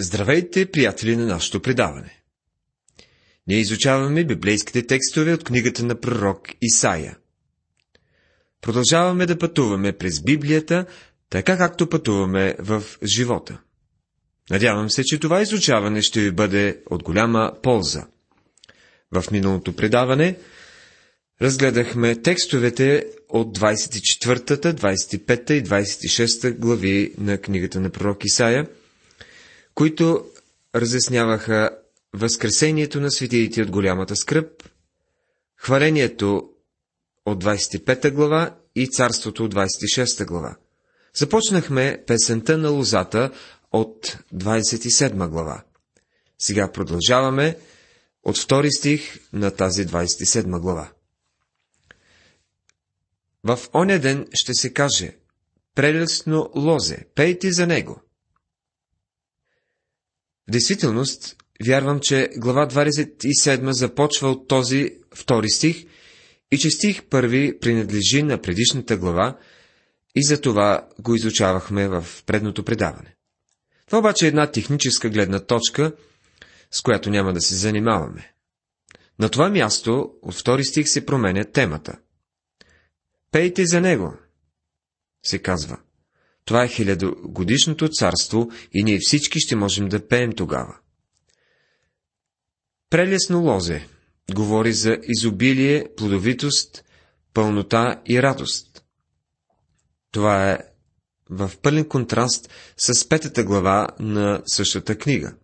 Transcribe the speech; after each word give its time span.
Здравейте, 0.00 0.70
приятели 0.70 1.16
на 1.16 1.26
нашето 1.26 1.60
предаване! 1.62 2.22
Ние 3.46 3.58
изучаваме 3.58 4.24
библейските 4.24 4.86
текстове 4.86 5.34
от 5.34 5.44
книгата 5.44 5.84
на 5.84 6.00
пророк 6.00 6.48
Исаия. 6.62 7.16
Продължаваме 8.60 9.26
да 9.26 9.38
пътуваме 9.38 9.92
през 9.92 10.22
Библията, 10.22 10.86
така 11.30 11.58
както 11.58 11.88
пътуваме 11.88 12.56
в 12.58 12.82
живота. 13.04 13.60
Надявам 14.50 14.90
се, 14.90 15.04
че 15.04 15.18
това 15.20 15.42
изучаване 15.42 16.02
ще 16.02 16.20
ви 16.20 16.30
бъде 16.30 16.82
от 16.90 17.02
голяма 17.02 17.52
полза. 17.62 18.06
В 19.12 19.24
миналото 19.32 19.76
предаване 19.76 20.38
разгледахме 21.42 22.22
текстовете 22.22 23.06
от 23.28 23.58
24, 23.58 24.72
25 24.72 25.50
и 25.50 25.64
26 25.64 26.52
глави 26.58 27.14
на 27.18 27.38
книгата 27.38 27.80
на 27.80 27.90
пророк 27.90 28.24
Исаия– 28.24 28.66
които 29.74 30.24
разясняваха 30.74 31.70
Възкресението 32.16 33.00
на 33.00 33.10
светиите 33.10 33.62
от 33.62 33.70
голямата 33.70 34.16
скръп, 34.16 34.62
хвалението 35.56 36.50
от 37.26 37.44
25 37.44 38.10
глава 38.12 38.56
и 38.74 38.86
царството 38.90 39.44
от 39.44 39.54
26 39.54 40.26
глава. 40.26 40.56
Започнахме 41.14 42.04
песента 42.06 42.58
на 42.58 42.68
лозата 42.68 43.30
от 43.72 44.18
27 44.34 45.28
глава. 45.28 45.64
Сега 46.38 46.72
продължаваме 46.72 47.58
от 48.22 48.38
втори 48.38 48.72
стих 48.72 49.18
на 49.32 49.50
тази 49.50 49.86
27 49.86 50.60
глава. 50.60 50.92
В 53.44 53.58
оня 53.74 53.98
ден 53.98 54.26
ще 54.34 54.54
се 54.54 54.72
каже, 54.72 55.16
прелестно 55.74 56.50
лозе, 56.54 57.06
пейте 57.14 57.52
за 57.52 57.66
него. 57.66 58.00
В 60.48 60.50
действителност, 60.50 61.36
вярвам, 61.66 62.00
че 62.00 62.30
глава 62.36 62.68
27 62.68 63.70
започва 63.70 64.30
от 64.30 64.48
този 64.48 64.90
втори 65.14 65.50
стих 65.50 65.84
и 66.50 66.58
че 66.58 66.70
стих 66.70 67.04
първи 67.04 67.58
принадлежи 67.60 68.22
на 68.22 68.42
предишната 68.42 68.96
глава 68.96 69.38
и 70.14 70.24
за 70.24 70.40
това 70.40 70.88
го 70.98 71.14
изучавахме 71.14 71.88
в 71.88 72.06
предното 72.26 72.64
предаване. 72.64 73.14
Това 73.86 73.98
обаче 73.98 74.24
е 74.24 74.28
една 74.28 74.50
техническа 74.50 75.10
гледна 75.10 75.40
точка, 75.40 75.92
с 76.70 76.82
която 76.82 77.10
няма 77.10 77.32
да 77.32 77.40
се 77.40 77.54
занимаваме. 77.54 78.34
На 79.18 79.28
това 79.28 79.50
място 79.50 80.12
от 80.22 80.34
втори 80.34 80.64
стих 80.64 80.88
се 80.88 81.06
променя 81.06 81.44
темата. 81.44 81.98
Пейте 83.30 83.66
за 83.66 83.80
него, 83.80 84.14
се 85.24 85.38
казва. 85.38 85.78
Това 86.44 86.64
е 86.64 86.68
хилядогодишното 86.68 87.88
царство 87.88 88.50
и 88.72 88.84
ние 88.84 88.98
всички 89.00 89.40
ще 89.40 89.56
можем 89.56 89.88
да 89.88 90.08
пеем 90.08 90.32
тогава. 90.32 90.76
Прелесно 92.90 93.42
лозе 93.42 93.88
говори 94.34 94.72
за 94.72 94.98
изобилие, 95.02 95.86
плодовитост, 95.96 96.84
пълнота 97.34 98.02
и 98.06 98.22
радост. 98.22 98.84
Това 100.10 100.50
е 100.50 100.58
в 101.30 101.50
пълен 101.62 101.88
контраст 101.88 102.50
с 102.76 103.08
петата 103.08 103.44
глава 103.44 103.88
на 104.00 104.42
същата 104.46 104.98
книга. 104.98 105.34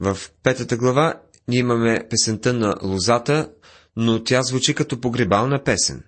В 0.00 0.18
петата 0.42 0.76
глава 0.76 1.22
ние 1.48 1.58
имаме 1.58 2.06
песента 2.10 2.52
на 2.52 2.76
лозата, 2.82 3.52
но 3.96 4.24
тя 4.24 4.42
звучи 4.42 4.74
като 4.74 5.00
погребална 5.00 5.64
песен 5.64 6.04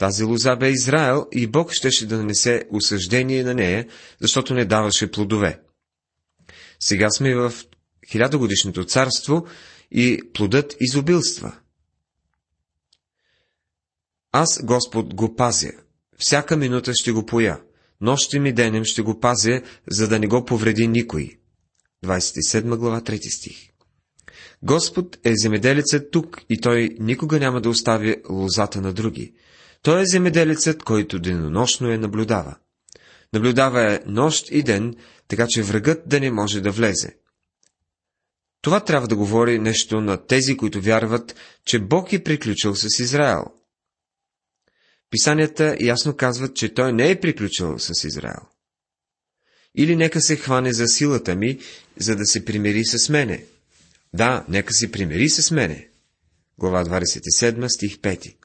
тази 0.00 0.24
лоза 0.24 0.56
бе 0.56 0.70
Израел 0.70 1.26
и 1.32 1.46
Бог 1.46 1.72
щеше 1.72 2.06
да 2.06 2.16
нанесе 2.16 2.64
осъждение 2.70 3.44
на 3.44 3.54
нея, 3.54 3.86
защото 4.20 4.54
не 4.54 4.64
даваше 4.64 5.10
плодове. 5.10 5.60
Сега 6.80 7.10
сме 7.10 7.34
в 7.34 7.52
хилядогодишното 8.10 8.84
царство 8.84 9.46
и 9.90 10.20
плодът 10.34 10.76
изобилства. 10.80 11.56
Аз, 14.32 14.64
Господ, 14.64 15.14
го 15.14 15.36
пазя. 15.36 15.72
Всяка 16.18 16.56
минута 16.56 16.92
ще 16.94 17.12
го 17.12 17.26
поя. 17.26 17.60
Нощем 18.00 18.46
и 18.46 18.52
денем 18.52 18.84
ще 18.84 19.02
го 19.02 19.20
пазя, 19.20 19.62
за 19.90 20.08
да 20.08 20.18
не 20.18 20.26
го 20.26 20.44
повреди 20.44 20.88
никой. 20.88 21.38
27 22.04 22.76
глава, 22.76 23.00
3 23.00 23.36
стих. 23.36 23.70
Господ 24.62 25.18
е 25.24 25.36
земеделецът 25.36 26.10
тук 26.10 26.40
и 26.48 26.60
той 26.60 26.96
никога 27.00 27.38
няма 27.38 27.60
да 27.60 27.68
остави 27.68 28.16
лозата 28.30 28.80
на 28.80 28.92
други. 28.92 29.34
Той 29.82 30.02
е 30.02 30.06
земеделецът, 30.06 30.82
който 30.82 31.18
денонощно 31.18 31.90
я 31.90 31.98
наблюдава. 31.98 32.56
Наблюдава 33.32 33.92
е 33.92 34.00
нощ 34.06 34.50
и 34.50 34.62
ден, 34.62 34.96
така 35.28 35.46
че 35.48 35.62
врагът 35.62 36.08
да 36.08 36.20
не 36.20 36.30
може 36.30 36.60
да 36.60 36.70
влезе. 36.70 37.16
Това 38.62 38.80
трябва 38.80 39.08
да 39.08 39.16
говори 39.16 39.58
нещо 39.58 40.00
на 40.00 40.26
тези, 40.26 40.56
които 40.56 40.80
вярват, 40.80 41.34
че 41.64 41.78
Бог 41.78 42.12
е 42.12 42.24
приключил 42.24 42.74
с 42.74 42.98
Израел. 42.98 43.44
Писанията 45.10 45.76
ясно 45.80 46.16
казват, 46.16 46.56
че 46.56 46.74
той 46.74 46.92
не 46.92 47.10
е 47.10 47.20
приключил 47.20 47.78
с 47.78 48.04
Израел. 48.04 48.42
Или 49.74 49.96
нека 49.96 50.20
се 50.20 50.36
хване 50.36 50.72
за 50.72 50.86
силата 50.86 51.36
ми, 51.36 51.58
за 51.96 52.16
да 52.16 52.26
се 52.26 52.44
примири 52.44 52.84
с 52.84 53.08
мене. 53.08 53.44
Да, 54.14 54.44
нека 54.48 54.72
се 54.72 54.92
примири 54.92 55.28
с 55.28 55.50
мене. 55.50 55.88
Глава 56.58 56.84
27, 56.84 57.68
стих 57.68 57.98
5. 57.98 58.39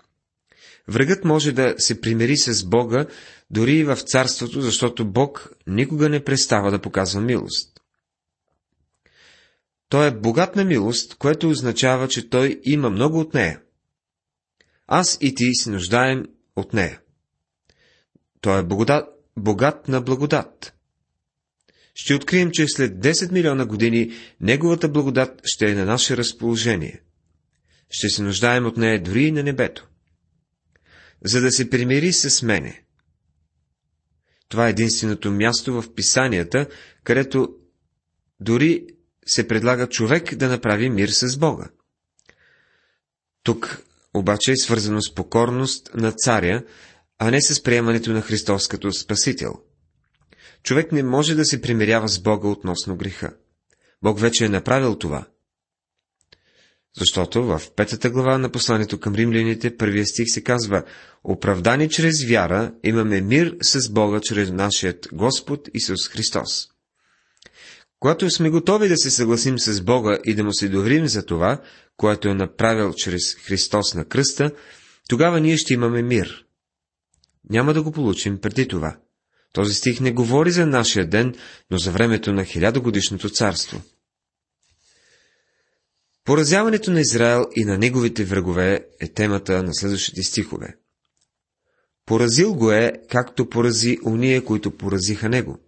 Врагът 0.87 1.25
може 1.25 1.51
да 1.51 1.75
се 1.77 2.01
примери 2.01 2.37
с 2.37 2.65
Бога 2.65 3.05
дори 3.49 3.75
и 3.75 3.83
в 3.83 3.97
царството, 3.97 4.61
защото 4.61 5.11
Бог 5.11 5.49
никога 5.67 6.09
не 6.09 6.23
престава 6.23 6.71
да 6.71 6.81
показва 6.81 7.21
милост. 7.21 7.79
Той 9.89 10.07
е 10.07 10.11
богат 10.11 10.55
на 10.55 10.65
милост, 10.65 11.15
което 11.15 11.49
означава, 11.49 12.07
че 12.07 12.29
той 12.29 12.61
има 12.63 12.89
много 12.89 13.19
от 13.19 13.33
нея. 13.33 13.61
Аз 14.87 15.17
и 15.21 15.35
ти 15.35 15.53
се 15.53 15.69
нуждаем 15.69 16.25
от 16.55 16.73
нея. 16.73 17.01
Той 18.41 18.59
е 18.59 18.63
богат, 18.63 19.05
богат 19.37 19.87
на 19.87 20.01
благодат. 20.01 20.73
Ще 21.95 22.15
открием, 22.15 22.51
че 22.51 22.67
след 22.67 22.93
10 22.93 23.31
милиона 23.31 23.65
години 23.65 24.11
Неговата 24.41 24.89
благодат 24.89 25.41
ще 25.43 25.71
е 25.71 25.75
на 25.75 25.85
наше 25.85 26.17
разположение. 26.17 27.01
Ще 27.89 28.09
се 28.09 28.23
нуждаем 28.23 28.65
от 28.65 28.77
нея 28.77 29.03
дори 29.03 29.23
и 29.23 29.31
на 29.31 29.43
небето 29.43 29.87
за 31.23 31.41
да 31.41 31.51
се 31.51 31.69
примири 31.69 32.13
с 32.13 32.41
мене. 32.41 32.83
Това 34.49 34.67
е 34.67 34.69
единственото 34.69 35.31
място 35.31 35.81
в 35.81 35.93
писанията, 35.93 36.67
където 37.03 37.55
дори 38.39 38.87
се 39.25 39.47
предлага 39.47 39.89
човек 39.89 40.35
да 40.35 40.49
направи 40.49 40.89
мир 40.89 41.09
с 41.09 41.37
Бога. 41.37 41.69
Тук 43.43 43.83
обаче 44.13 44.51
е 44.51 44.57
свързано 44.57 45.01
с 45.01 45.15
покорност 45.15 45.89
на 45.93 46.11
царя, 46.11 46.63
а 47.19 47.31
не 47.31 47.41
с 47.41 47.63
приемането 47.63 48.11
на 48.11 48.21
Христос 48.21 48.67
като 48.67 48.91
Спасител. 48.91 49.53
Човек 50.63 50.91
не 50.91 51.03
може 51.03 51.35
да 51.35 51.45
се 51.45 51.61
примирява 51.61 52.09
с 52.09 52.19
Бога 52.19 52.47
относно 52.47 52.97
греха. 52.97 53.33
Бог 54.01 54.19
вече 54.19 54.45
е 54.45 54.49
направил 54.49 54.95
това. 54.95 55.27
Защото 56.99 57.43
в 57.43 57.61
петата 57.75 58.09
глава 58.09 58.37
на 58.37 58.49
посланието 58.49 58.99
към 58.99 59.15
римляните, 59.15 59.77
първия 59.77 60.05
стих 60.05 60.25
се 60.27 60.43
казва 60.43 60.83
Оправдани 61.23 61.89
чрез 61.89 62.23
вяра 62.23 62.73
имаме 62.83 63.21
мир 63.21 63.55
с 63.61 63.89
Бога 63.89 64.19
чрез 64.23 64.51
нашият 64.51 65.07
Господ 65.13 65.69
Исус 65.73 66.07
Христос. 66.07 66.67
Когато 67.99 68.29
сме 68.29 68.49
готови 68.49 68.87
да 68.87 68.97
се 68.97 69.11
съгласим 69.11 69.59
с 69.59 69.81
Бога 69.81 70.17
и 70.25 70.33
да 70.35 70.43
му 70.43 70.53
се 70.53 70.69
доверим 70.69 71.07
за 71.07 71.25
това, 71.25 71.61
което 71.97 72.27
е 72.27 72.33
направил 72.33 72.93
чрез 72.93 73.35
Христос 73.35 73.93
на 73.93 74.05
кръста, 74.05 74.51
тогава 75.09 75.39
ние 75.39 75.57
ще 75.57 75.73
имаме 75.73 76.01
мир. 76.01 76.45
Няма 77.49 77.73
да 77.73 77.83
го 77.83 77.91
получим 77.91 78.41
преди 78.41 78.67
това. 78.67 78.97
Този 79.53 79.73
стих 79.73 79.99
не 79.99 80.11
говори 80.11 80.51
за 80.51 80.65
нашия 80.65 81.09
ден, 81.09 81.35
но 81.71 81.77
за 81.77 81.91
времето 81.91 82.33
на 82.33 82.45
хилядогодишното 82.45 83.29
царство– 83.29 83.81
Поразяването 86.25 86.91
на 86.91 87.01
Израел 87.01 87.45
и 87.55 87.65
на 87.65 87.77
неговите 87.77 88.23
врагове 88.23 88.87
е 88.99 89.07
темата 89.07 89.63
на 89.63 89.73
следващите 89.73 90.23
стихове. 90.23 90.77
Поразил 92.05 92.53
го 92.53 92.71
е, 92.71 92.93
както 93.09 93.49
порази 93.49 93.97
уния, 94.05 94.45
които 94.45 94.77
поразиха 94.77 95.29
него. 95.29 95.59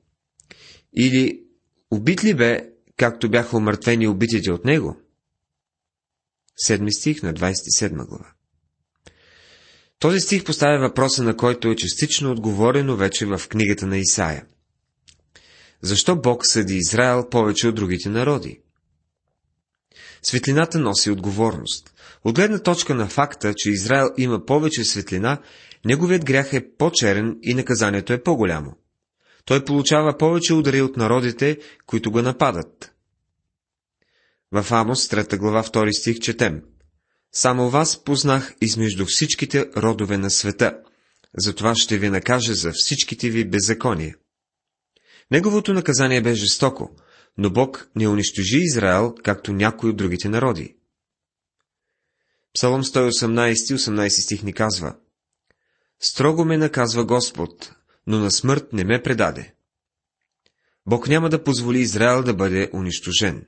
Или 0.94 1.44
убит 1.92 2.24
ли 2.24 2.34
бе, 2.34 2.70
както 2.98 3.30
бяха 3.30 3.58
умъртвени 3.58 4.08
убитите 4.08 4.52
от 4.52 4.66
него? 4.66 4.98
Седми 6.56 6.94
стих 6.94 7.24
на 7.24 7.34
27 7.34 8.08
глава. 8.08 8.32
Този 10.00 10.20
стих 10.20 10.44
поставя 10.44 10.80
въпроса, 10.80 11.24
на 11.24 11.38
който 11.38 11.68
е 11.68 11.76
частично 11.76 12.32
отговорено 12.32 12.96
вече 12.96 13.26
в 13.26 13.42
книгата 13.50 13.88
на 13.88 13.98
Исаия. 13.98 14.46
Защо 15.82 16.16
Бог 16.16 16.46
съди 16.46 16.76
Израел 16.76 17.30
повече 17.30 17.68
от 17.68 17.76
другите 17.76 18.10
народи? 18.10 18.62
Светлината 20.24 20.80
носи 20.80 21.12
отговорност. 21.12 21.94
От 22.24 22.36
гледна 22.36 22.60
точка 22.60 22.96
на 22.96 23.08
факта, 23.08 23.54
че 23.58 23.70
Израел 23.70 24.10
има 24.18 24.46
повече 24.46 24.84
светлина, 24.84 25.42
неговият 25.86 26.26
грях 26.26 26.54
е 26.54 26.76
по-черен 26.78 27.38
и 27.44 27.54
наказанието 27.54 28.14
е 28.14 28.24
по-голямо. 28.24 28.78
той 29.46 29.66
получава 29.66 30.18
повече 30.18 30.54
удари 30.54 30.82
от 30.82 30.98
народите, 30.98 31.58
които 31.86 32.12
го 32.12 32.22
нападат. 32.22 32.94
В 34.52 34.72
Амос, 34.72 35.08
3 35.08 35.38
глава, 35.38 35.64
2 35.64 35.92
стих, 35.92 36.20
четем. 36.20 36.62
Само 37.32 37.70
вас 37.70 38.04
познах 38.04 38.56
измежду 38.62 39.06
всичките 39.06 39.70
родове 39.78 40.18
на 40.18 40.30
света, 40.30 40.80
затова 41.38 41.76
ще 41.76 41.98
ви 41.98 42.10
накажа 42.10 42.54
за 42.54 42.72
всичките 42.74 43.30
ви 43.30 43.46
беззакония. 43.46 44.16
Неговото 45.32 45.74
наказание 45.74 46.22
бе 46.22 46.36
жестоко, 46.36 46.90
но 47.38 47.50
Бог 47.50 47.90
не 47.96 48.08
унищожи 48.08 48.58
Израел, 48.58 49.16
както 49.24 49.54
някои 49.54 49.90
от 49.90 49.98
другите 49.98 50.30
народи. 50.30 50.76
Псалом 52.54 52.84
118, 52.84 53.54
18 53.54 54.08
стих 54.08 54.44
ни 54.44 54.54
казва 54.54 54.96
Строго 56.00 56.46
ме 56.46 56.58
наказва 56.58 57.06
Господ, 57.06 57.72
но 58.08 58.20
на 58.20 58.32
смърт 58.32 58.74
не 58.74 58.84
ме 58.84 59.04
предаде. 59.04 59.54
Бог 60.86 61.08
няма 61.08 61.30
да 61.30 61.44
позволи 61.44 61.80
Израел 61.80 62.24
да 62.24 62.34
бъде 62.34 62.70
унищожен. 62.74 63.46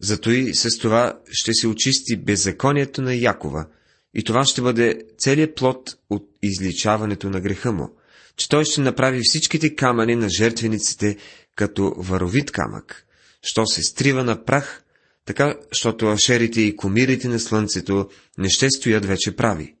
Зато 0.00 0.30
и 0.30 0.54
с 0.54 0.78
това 0.78 1.20
ще 1.30 1.54
се 1.54 1.68
очисти 1.68 2.16
беззаконието 2.16 3.02
на 3.02 3.14
Якова, 3.14 3.66
и 4.14 4.24
това 4.24 4.44
ще 4.44 4.62
бъде 4.62 5.02
целият 5.18 5.54
плод 5.54 5.96
от 6.10 6.28
изличаването 6.42 7.30
на 7.30 7.40
греха 7.40 7.72
му, 7.72 7.96
че 8.36 8.48
той 8.48 8.64
ще 8.64 8.80
направи 8.80 9.20
всичките 9.22 9.74
камъни 9.74 10.16
на 10.16 10.28
жертвениците 10.28 11.16
като 11.54 11.94
варовит 11.98 12.50
камък, 12.50 13.06
що 13.42 13.66
се 13.66 13.82
стрива 13.82 14.24
на 14.24 14.44
прах, 14.44 14.84
така, 15.24 15.56
щото 15.72 16.06
ашерите 16.06 16.60
и 16.60 16.76
комирите 16.76 17.28
на 17.28 17.40
слънцето 17.40 18.08
не 18.38 18.50
ще 18.50 18.70
стоят 18.70 19.04
вече 19.04 19.36
прави. 19.36 19.74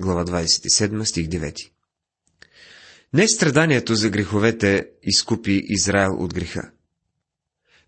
Глава 0.00 0.24
27, 0.24 1.04
стих 1.04 1.26
9 1.26 1.70
Не 3.12 3.28
страданието 3.28 3.94
за 3.94 4.10
греховете 4.10 4.86
изкупи 5.02 5.62
Израел 5.68 6.16
от 6.18 6.34
греха. 6.34 6.70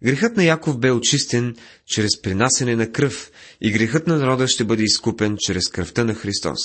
Грехът 0.04 0.36
на 0.36 0.44
Яков 0.44 0.78
бе 0.78 0.90
очистен 0.90 1.56
чрез 1.86 2.22
принасене 2.22 2.76
на 2.76 2.92
кръв 2.92 3.30
и 3.60 3.72
грехът 3.72 4.06
на 4.06 4.16
народа 4.16 4.48
ще 4.48 4.64
бъде 4.64 4.82
изкупен 4.82 5.36
чрез 5.38 5.68
кръвта 5.68 6.04
на 6.04 6.14
Христос. 6.14 6.58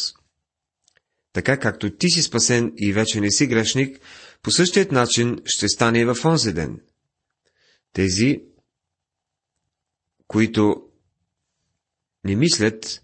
Така 1.34 1.58
както 1.58 1.90
ти 1.90 2.10
си 2.10 2.22
спасен 2.22 2.72
и 2.78 2.94
вече 2.94 3.22
не 3.22 3.32
си 3.32 3.48
грешник, 3.48 4.00
по 4.46 4.52
същият 4.52 4.92
начин 4.92 5.38
ще 5.46 5.68
стане 5.68 6.00
и 6.00 6.06
в 6.06 6.18
онзи 6.26 6.54
ден. 6.54 6.80
Тези, 7.94 8.42
които 10.28 10.82
не 12.24 12.36
мислят, 12.36 13.02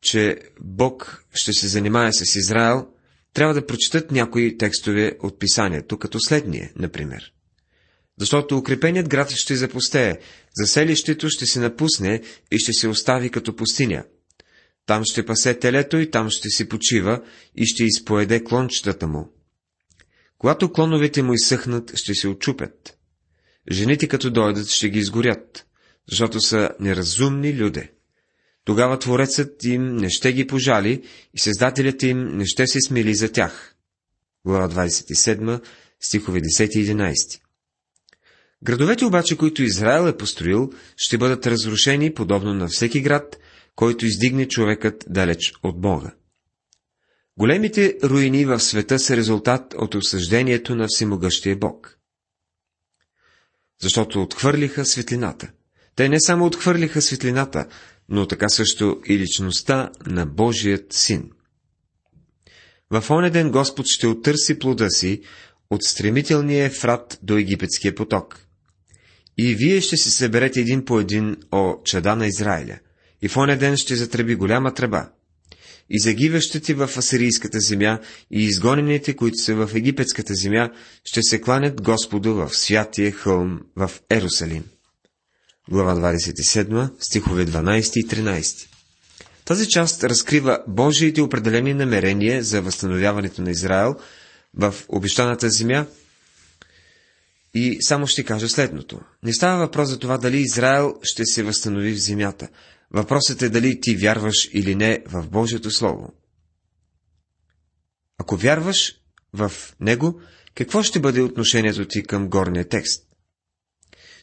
че 0.00 0.38
Бог 0.60 1.24
ще 1.34 1.52
се 1.52 1.66
занимае 1.66 2.12
с 2.12 2.36
Израел, 2.36 2.86
трябва 3.32 3.54
да 3.54 3.66
прочитат 3.66 4.10
някои 4.10 4.58
текстове 4.58 5.12
от 5.22 5.38
писанието, 5.38 5.98
като 5.98 6.20
следния, 6.20 6.72
например. 6.76 7.32
Защото 8.20 8.58
укрепеният 8.58 9.08
град 9.08 9.30
ще 9.30 9.56
запустее, 9.56 10.18
заселището 10.56 11.28
ще 11.30 11.46
се 11.46 11.60
напусне 11.60 12.22
и 12.50 12.58
ще 12.58 12.72
се 12.72 12.88
остави 12.88 13.30
като 13.30 13.56
пустиня. 13.56 14.04
Там 14.86 15.04
ще 15.04 15.26
пасе 15.26 15.58
телето 15.58 15.96
и 15.96 16.10
там 16.10 16.30
ще 16.30 16.48
си 16.48 16.68
почива 16.68 17.22
и 17.56 17.66
ще 17.66 17.84
изпоеде 17.84 18.44
клончетата 18.44 19.06
му. 19.06 19.37
Когато 20.38 20.72
клоновете 20.72 21.22
му 21.22 21.34
изсъхнат, 21.34 21.96
ще 21.96 22.14
се 22.14 22.28
очупят. 22.28 22.98
Жените 23.70 24.08
като 24.08 24.30
дойдат, 24.30 24.68
ще 24.68 24.90
ги 24.90 24.98
изгорят, 24.98 25.66
защото 26.10 26.40
са 26.40 26.70
неразумни 26.80 27.54
люди. 27.54 27.88
Тогава 28.64 28.98
Творецът 28.98 29.64
им 29.64 29.96
не 29.96 30.10
ще 30.10 30.32
ги 30.32 30.46
пожали 30.46 31.02
и 31.34 31.38
Създателят 31.38 32.02
им 32.02 32.36
не 32.36 32.46
ще 32.46 32.66
се 32.66 32.80
смили 32.80 33.14
за 33.14 33.32
тях. 33.32 33.74
Глава 34.46 34.68
27, 34.68 35.62
стихове 36.00 36.40
10 36.40 36.78
и 36.78 36.86
11. 36.86 37.40
Градовете 38.62 39.04
обаче, 39.04 39.36
които 39.36 39.62
Израел 39.62 40.08
е 40.08 40.16
построил, 40.16 40.70
ще 40.96 41.18
бъдат 41.18 41.46
разрушени, 41.46 42.14
подобно 42.14 42.54
на 42.54 42.68
всеки 42.68 43.00
град, 43.00 43.38
който 43.74 44.06
издигне 44.06 44.48
човекът 44.48 45.04
далеч 45.08 45.52
от 45.62 45.80
Бога. 45.80 46.14
Големите 47.38 47.96
руини 48.04 48.44
в 48.44 48.60
света 48.60 48.98
са 48.98 49.16
резултат 49.16 49.74
от 49.78 49.94
осъждението 49.94 50.74
на 50.74 50.86
всемогъщия 50.88 51.56
Бог. 51.56 51.98
Защото 53.82 54.22
отхвърлиха 54.22 54.84
светлината. 54.84 55.50
Те 55.96 56.08
не 56.08 56.20
само 56.20 56.46
отхвърлиха 56.46 57.02
светлината, 57.02 57.66
но 58.08 58.26
така 58.26 58.48
също 58.48 59.00
и 59.06 59.18
личността 59.18 59.90
на 60.06 60.26
Божият 60.26 60.92
син. 60.92 61.30
В 62.90 63.10
оня 63.10 63.30
ден 63.30 63.50
Господ 63.50 63.86
ще 63.86 64.06
оттърси 64.06 64.58
плода 64.58 64.90
си 64.90 65.22
от 65.70 65.82
стремителния 65.82 66.64
ефрат 66.64 67.18
до 67.22 67.36
египетския 67.36 67.94
поток. 67.94 68.40
И 69.38 69.54
вие 69.54 69.80
ще 69.80 69.96
се 69.96 70.10
съберете 70.10 70.60
един 70.60 70.84
по 70.84 71.00
един, 71.00 71.36
о 71.52 71.76
чада 71.84 72.16
на 72.16 72.26
Израиля, 72.26 72.78
и 73.22 73.28
в 73.28 73.36
оня 73.36 73.58
ден 73.58 73.76
ще 73.76 73.96
затреби 73.96 74.34
голяма 74.34 74.74
тръба. 74.74 75.08
И 75.90 76.00
загиващите 76.00 76.74
в 76.74 76.90
Асирийската 76.96 77.60
земя 77.60 77.98
и 78.30 78.44
изгонените, 78.44 79.16
които 79.16 79.38
са 79.38 79.54
в 79.56 79.70
Египетската 79.74 80.34
земя, 80.34 80.70
ще 81.04 81.22
се 81.22 81.40
кланят 81.40 81.82
Господу 81.82 82.34
в 82.34 82.50
святия 82.52 83.12
хълм 83.12 83.60
в 83.76 83.90
Ерусалим. 84.10 84.64
Глава 85.70 86.12
27, 86.12 86.90
стихове 87.00 87.46
12 87.46 87.96
и 87.96 88.06
13. 88.06 88.66
Тази 89.44 89.68
част 89.68 90.04
разкрива 90.04 90.62
Божиите 90.68 91.22
определени 91.22 91.74
намерения 91.74 92.42
за 92.42 92.62
възстановяването 92.62 93.42
на 93.42 93.50
Израел 93.50 93.94
в 94.54 94.74
обещаната 94.88 95.50
земя 95.50 95.86
и 97.54 97.78
само 97.80 98.06
ще 98.06 98.24
кажа 98.24 98.48
следното. 98.48 99.00
Не 99.22 99.32
става 99.32 99.58
въпрос 99.58 99.88
за 99.88 99.98
това 99.98 100.18
дали 100.18 100.38
Израел 100.38 100.94
ще 101.02 101.24
се 101.24 101.42
възстанови 101.42 101.92
в 101.92 102.02
земята. 102.02 102.48
Въпросът 102.90 103.42
е 103.42 103.48
дали 103.48 103.80
ти 103.80 103.96
вярваш 103.96 104.48
или 104.52 104.74
не 104.74 105.02
в 105.06 105.28
Божието 105.28 105.70
Слово. 105.70 106.12
Ако 108.18 108.36
вярваш 108.36 108.94
в 109.32 109.52
него, 109.80 110.20
какво 110.54 110.82
ще 110.82 111.00
бъде 111.00 111.20
отношението 111.22 111.88
ти 111.88 112.02
към 112.02 112.28
горния 112.28 112.68
текст? 112.68 113.04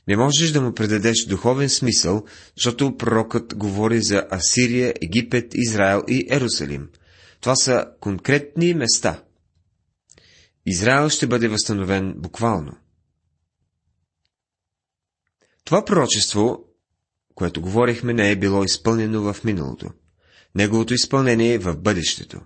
Не 0.08 0.18
можеш 0.18 0.52
да 0.52 0.62
му 0.62 0.74
предадеш 0.74 1.26
духовен 1.26 1.70
смисъл, 1.70 2.26
защото 2.58 2.98
пророкът 2.98 3.56
говори 3.58 4.02
за 4.02 4.28
Асирия, 4.32 4.94
Египет, 5.02 5.52
Израел 5.54 6.04
и 6.08 6.28
Ерусалим. 6.30 6.90
Това 7.42 7.56
са 7.56 7.86
конкретни 8.00 8.74
места. 8.74 9.24
Израел 10.66 11.10
ще 11.10 11.28
бъде 11.28 11.48
възстановен 11.48 12.14
буквално. 12.18 12.78
Това 15.64 15.86
пророчество, 15.86 16.66
което 17.36 17.62
говорихме, 17.62 18.14
не 18.14 18.32
е 18.32 18.36
било 18.36 18.64
изпълнено 18.64 19.34
в 19.34 19.44
миналото. 19.44 19.90
Неговото 20.56 20.94
изпълнение 20.94 21.54
е 21.54 21.60
в 21.60 21.76
бъдещето. 21.76 22.42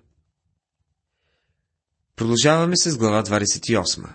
Продължаваме 2.16 2.78
с 2.78 2.98
глава 2.98 3.24
28. 3.24 4.06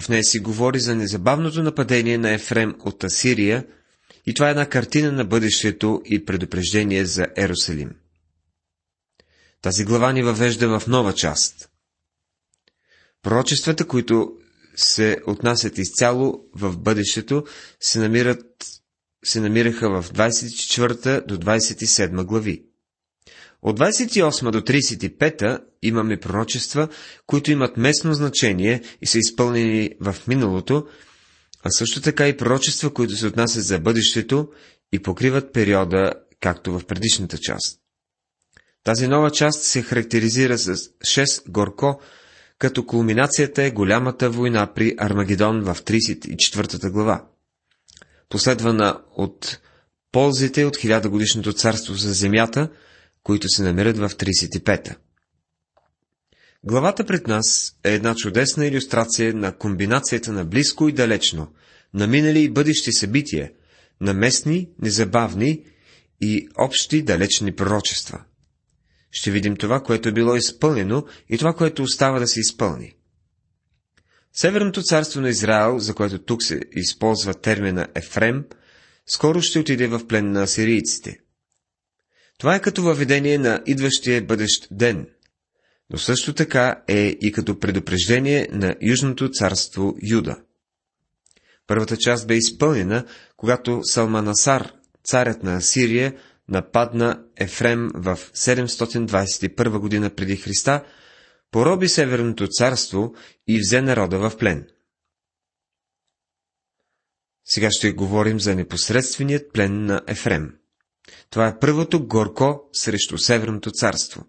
В 0.00 0.08
нея 0.08 0.24
си 0.24 0.38
говори 0.38 0.80
за 0.80 0.94
незабавното 0.94 1.62
нападение 1.62 2.18
на 2.18 2.30
Ефрем 2.30 2.74
от 2.80 3.04
Асирия 3.04 3.66
и 4.26 4.34
това 4.34 4.48
е 4.48 4.50
една 4.50 4.68
картина 4.68 5.12
на 5.12 5.24
бъдещето 5.24 6.02
и 6.04 6.24
предупреждение 6.24 7.04
за 7.04 7.26
Ерусалим. 7.36 7.90
Тази 9.62 9.84
глава 9.84 10.12
ни 10.12 10.22
въвежда 10.22 10.80
в 10.80 10.86
нова 10.86 11.14
част. 11.14 11.70
Пророчествата, 13.22 13.86
които 13.86 14.32
се 14.76 15.16
отнасят 15.26 15.78
изцяло 15.78 16.44
в 16.54 16.78
бъдещето, 16.78 17.44
се, 17.80 17.98
намират, 17.98 18.44
се 19.24 19.40
намираха 19.40 20.02
в 20.02 20.12
24 20.12 21.26
до 21.26 21.36
27 21.36 22.24
глави. 22.24 22.64
От 23.62 23.80
28 23.80 24.50
до 24.50 24.60
35 24.60 25.58
имаме 25.82 26.16
пророчества, 26.20 26.88
които 27.26 27.50
имат 27.50 27.76
местно 27.76 28.14
значение 28.14 28.82
и 29.02 29.06
са 29.06 29.18
изпълнени 29.18 29.90
в 30.00 30.16
миналото, 30.28 30.86
а 31.62 31.70
също 31.70 32.00
така 32.00 32.28
и 32.28 32.36
пророчества, 32.36 32.94
които 32.94 33.16
се 33.16 33.26
отнасят 33.26 33.64
за 33.64 33.78
бъдещето 33.78 34.48
и 34.92 34.98
покриват 35.02 35.52
периода, 35.52 36.12
както 36.40 36.78
в 36.78 36.86
предишната 36.86 37.38
част. 37.38 37.80
Тази 38.84 39.08
нова 39.08 39.30
част 39.30 39.62
се 39.62 39.82
характеризира 39.82 40.58
с 40.58 40.76
6 40.76 41.50
горко, 41.50 42.00
като 42.58 42.86
кулминацията 42.86 43.62
е 43.62 43.70
голямата 43.70 44.30
война 44.30 44.74
при 44.74 44.94
Армагедон 44.98 45.60
в 45.60 45.74
34 45.82 46.90
глава, 46.90 47.24
последвана 48.30 49.00
от 49.16 49.60
ползите 50.12 50.64
от 50.64 50.76
хилядогодишното 50.76 51.52
царство 51.52 51.94
за 51.94 52.12
земята– 52.12 52.68
които 53.22 53.48
се 53.48 53.62
намират 53.62 53.98
в 53.98 54.08
35-та. 54.08 54.96
Главата 56.64 57.06
пред 57.06 57.26
нас 57.26 57.72
е 57.84 57.94
една 57.94 58.14
чудесна 58.14 58.66
иллюстрация 58.66 59.34
на 59.34 59.56
комбинацията 59.56 60.32
на 60.32 60.44
близко 60.44 60.88
и 60.88 60.92
далечно, 60.92 61.52
на 61.94 62.06
минали 62.06 62.40
и 62.40 62.50
бъдещи 62.50 62.92
събития, 62.92 63.52
на 64.00 64.14
местни, 64.14 64.68
незабавни 64.82 65.64
и 66.20 66.48
общи 66.58 67.02
далечни 67.02 67.56
пророчества. 67.56 68.24
Ще 69.10 69.30
видим 69.30 69.56
това, 69.56 69.82
което 69.82 70.08
е 70.08 70.12
било 70.12 70.36
изпълнено 70.36 71.04
и 71.28 71.38
това, 71.38 71.52
което 71.52 71.82
остава 71.82 72.18
да 72.18 72.26
се 72.26 72.40
изпълни. 72.40 72.94
Северното 74.34 74.82
царство 74.82 75.20
на 75.20 75.28
Израел, 75.28 75.78
за 75.78 75.94
което 75.94 76.18
тук 76.18 76.42
се 76.42 76.60
използва 76.72 77.34
термина 77.34 77.86
Ефрем, 77.94 78.44
скоро 79.06 79.42
ще 79.42 79.58
отиде 79.58 79.86
в 79.86 80.06
плен 80.06 80.32
на 80.32 80.42
асирийците. 80.42 81.18
Това 82.38 82.54
е 82.54 82.60
като 82.60 82.82
въведение 82.82 83.38
на 83.38 83.62
идващия 83.66 84.22
бъдещ 84.22 84.68
ден, 84.70 85.06
но 85.90 85.98
също 85.98 86.32
така 86.32 86.82
е 86.88 87.16
и 87.20 87.32
като 87.32 87.58
предупреждение 87.58 88.48
на 88.52 88.76
Южното 88.82 89.30
царство 89.30 89.96
Юда. 90.02 90.36
Първата 91.66 91.96
част 91.96 92.26
бе 92.26 92.36
изпълнена, 92.36 93.04
когато 93.36 93.80
Салманасар, 93.82 94.72
царят 95.04 95.42
на 95.42 95.56
Асирия, 95.56 96.14
нападна 96.48 97.22
Ефрем 97.36 97.90
в 97.94 98.18
721 98.34 99.78
година 99.78 100.10
преди 100.10 100.36
Христа, 100.36 100.84
пороби 101.50 101.88
Северното 101.88 102.48
царство 102.48 103.14
и 103.48 103.58
взе 103.60 103.82
народа 103.82 104.18
в 104.18 104.36
плен. 104.36 104.66
Сега 107.44 107.68
ще 107.70 107.92
говорим 107.92 108.40
за 108.40 108.54
непосредственият 108.54 109.52
плен 109.52 109.84
на 109.84 110.02
Ефрем. 110.06 110.54
Това 111.30 111.46
е 111.48 111.58
първото 111.58 112.06
горко 112.06 112.68
срещу 112.72 113.18
Северното 113.18 113.70
царство. 113.70 114.26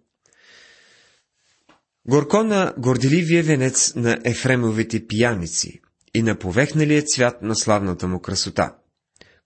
Горко 2.07 2.43
на 2.43 2.73
горделивия 2.77 3.43
венец 3.43 3.95
на 3.95 4.17
Ефремовите 4.25 5.07
пияници 5.07 5.81
и 6.13 6.21
на 6.21 6.39
повехналия 6.39 7.03
цвят 7.03 7.41
на 7.41 7.55
славната 7.55 8.07
му 8.07 8.19
красота, 8.19 8.75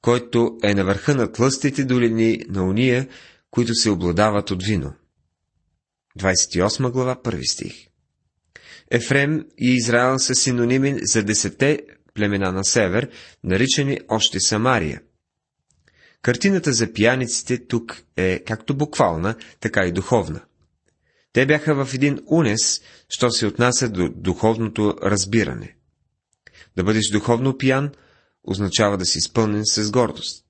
който 0.02 0.58
е 0.64 0.74
на 0.74 0.86
върха 0.86 1.16
на 1.16 1.32
тлъстите 1.32 1.84
долини 1.84 2.40
на 2.50 2.64
уния, 2.64 3.08
които 3.52 3.74
се 3.74 3.90
обладават 3.90 4.52
от 4.52 4.64
вино. 4.64 4.94
28 6.20 6.92
глава, 6.92 7.16
1 7.24 7.52
стих 7.52 7.88
Ефрем 8.92 9.46
и 9.58 9.76
Израел 9.76 10.20
са 10.20 10.36
синоними 10.36 11.00
за 11.02 11.24
десете 11.24 11.82
племена 12.14 12.52
на 12.52 12.64
север, 12.64 13.10
наричани 13.44 14.00
още 14.08 14.40
Самария. 14.40 15.02
Картината 16.22 16.74
за 16.74 16.94
пияниците 16.94 17.68
тук 17.68 18.04
е 18.16 18.44
както 18.44 18.78
буквална, 18.78 19.36
така 19.60 19.86
и 19.86 19.92
духовна. 19.92 20.42
Те 21.34 21.46
бяха 21.46 21.86
в 21.86 21.94
един 21.94 22.20
унес, 22.32 22.82
що 23.10 23.32
се 23.32 23.48
отнася 23.48 23.90
до 23.90 24.10
духовното 24.10 24.96
разбиране. 25.04 25.76
Да 26.76 26.84
бъдеш 26.84 27.10
духовно 27.10 27.58
пиян 27.58 27.92
означава 28.44 28.98
да 28.98 29.06
си 29.06 29.18
изпълнен 29.18 29.66
с 29.66 29.92
гордост. 29.92 30.46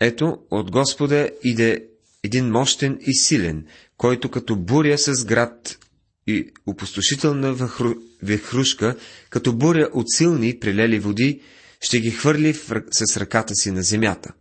Ето, 0.00 0.38
от 0.50 0.70
Господа 0.70 1.30
иде 1.44 1.88
един 2.22 2.50
мощен 2.50 2.98
и 3.00 3.14
силен, 3.14 3.66
който 3.96 4.30
като 4.30 4.56
буря 4.56 4.98
с 4.98 5.24
град 5.24 5.78
и 6.26 6.52
опустошителна 6.66 7.68
вехрушка, 8.22 8.96
като 9.30 9.52
буря 9.52 9.88
от 9.92 10.06
силни 10.10 10.58
прилели 10.58 10.98
води, 10.98 11.40
ще 11.80 12.00
ги 12.00 12.10
хвърли 12.10 12.52
в, 12.52 12.82
с 12.90 13.16
ръката 13.16 13.54
си 13.54 13.70
на 13.70 13.82
земята. 13.82 14.32